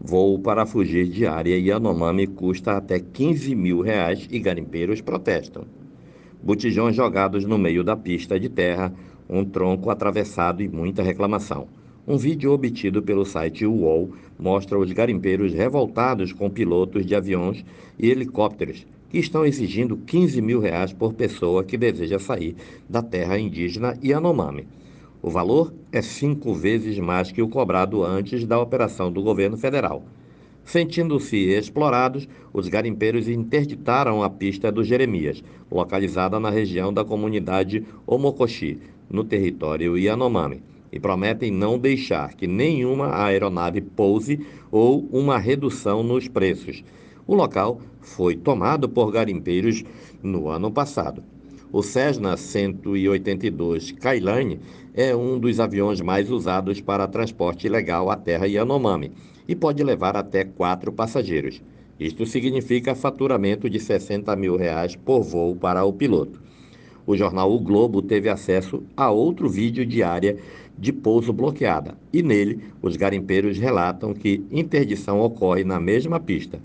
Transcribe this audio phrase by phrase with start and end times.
[0.00, 5.64] Voo para fugir de área Yanomami custa até 15 mil reais e garimpeiros protestam.
[6.42, 8.92] Botijões jogados no meio da pista de terra,
[9.28, 11.66] um tronco atravessado e muita reclamação.
[12.06, 17.64] Um vídeo obtido pelo site UOL mostra os garimpeiros revoltados com pilotos de aviões
[17.98, 22.56] e helicópteros que estão exigindo 15 mil reais por pessoa que deseja sair
[22.86, 24.66] da terra indígena Yanomami.
[25.26, 30.02] O valor é cinco vezes mais que o cobrado antes da operação do governo federal.
[30.66, 38.78] Sentindo-se explorados, os garimpeiros interditaram a pista do Jeremias, localizada na região da comunidade Omocoxi,
[39.08, 46.28] no território Yanomami e prometem não deixar que nenhuma aeronave pouse ou uma redução nos
[46.28, 46.84] preços.
[47.26, 49.84] O local foi tomado por garimpeiros
[50.22, 51.24] no ano passado.
[51.76, 54.60] O Cessna 182 Kailane
[54.94, 59.10] é um dos aviões mais usados para transporte ilegal à terra Yanomami
[59.48, 61.60] e pode levar até quatro passageiros.
[61.98, 66.40] Isto significa faturamento de 60 mil reais por voo para o piloto.
[67.04, 70.36] O jornal O Globo teve acesso a outro vídeo de área
[70.78, 76.60] de pouso bloqueada e nele os garimpeiros relatam que interdição ocorre na mesma pista.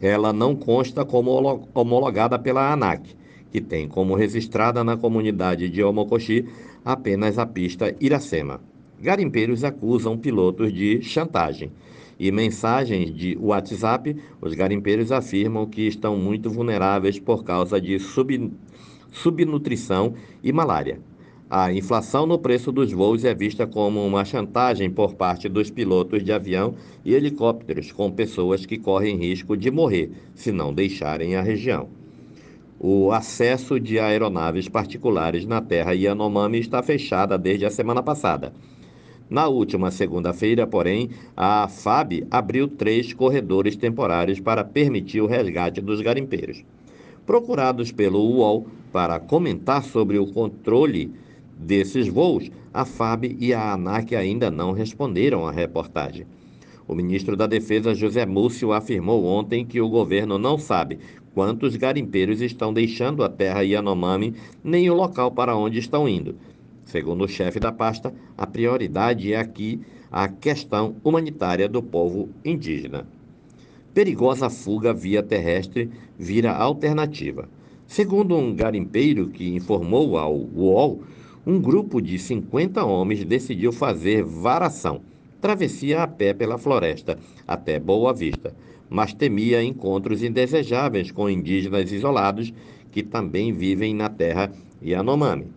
[0.00, 1.30] Ela não consta como
[1.72, 3.21] homologada pela ANAC,
[3.52, 6.46] que tem como registrada na comunidade de Omocoxi
[6.82, 8.60] apenas a pista Iracema.
[8.98, 11.70] Garimpeiros acusam pilotos de chantagem.
[12.18, 18.50] E mensagens de WhatsApp, os garimpeiros afirmam que estão muito vulneráveis por causa de sub,
[19.10, 21.00] subnutrição e malária.
[21.50, 26.24] A inflação no preço dos voos é vista como uma chantagem por parte dos pilotos
[26.24, 31.42] de avião e helicópteros com pessoas que correm risco de morrer se não deixarem a
[31.42, 32.01] região.
[32.84, 38.52] O acesso de aeronaves particulares na terra Yanomami está fechada desde a semana passada.
[39.30, 46.00] Na última segunda-feira, porém, a FAB abriu três corredores temporários para permitir o resgate dos
[46.00, 46.64] garimpeiros.
[47.24, 51.12] Procurados pelo UOL para comentar sobre o controle
[51.56, 56.26] desses voos, a FAB e a ANAC ainda não responderam à reportagem.
[56.88, 60.98] O ministro da Defesa, José Múcio, afirmou ontem que o governo não sabe
[61.34, 66.34] quantos garimpeiros estão deixando a terra Yanomami nem o local para onde estão indo.
[66.84, 73.06] Segundo o chefe da pasta, a prioridade é aqui a questão humanitária do povo indígena.
[73.94, 77.48] Perigosa fuga via terrestre vira alternativa.
[77.86, 81.02] Segundo um garimpeiro que informou ao UOL,
[81.46, 85.00] um grupo de 50 homens decidiu fazer varação,
[85.42, 88.54] travessia a pé pela floresta até Boa Vista,
[88.88, 92.54] mas temia encontros indesejáveis com indígenas isolados
[92.92, 95.48] que também vivem na terra Yanomami.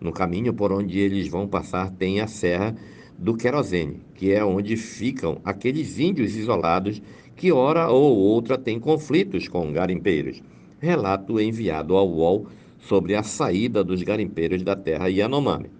[0.00, 2.74] No caminho por onde eles vão passar tem a Serra
[3.18, 7.02] do Querosene, que é onde ficam aqueles índios isolados
[7.36, 10.42] que, hora ou outra, têm conflitos com garimpeiros.
[10.78, 12.46] Relato enviado ao UOL
[12.78, 15.79] sobre a saída dos garimpeiros da terra Yanomami.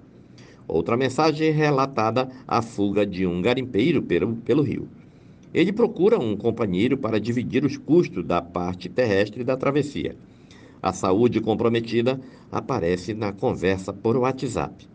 [0.72, 4.88] Outra mensagem relatada a fuga de um garimpeiro pelo, pelo rio.
[5.52, 10.14] Ele procura um companheiro para dividir os custos da parte terrestre da travessia.
[10.80, 12.20] A saúde comprometida
[12.52, 14.86] aparece na conversa por WhatsApp.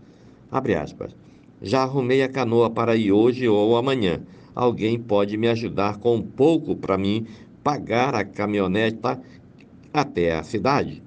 [0.49, 1.13] Abre aspas.
[1.61, 4.21] Já arrumei a canoa para ir hoje ou amanhã.
[4.55, 7.27] Alguém pode me ajudar com um pouco para mim
[7.61, 9.21] pagar a caminhoneta
[9.93, 11.03] até a cidade?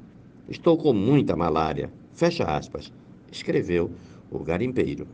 [0.47, 1.91] Estou com muita malária.
[2.13, 2.93] Fecha aspas.
[3.33, 3.91] Escreveu
[4.31, 5.07] o garimpeiro.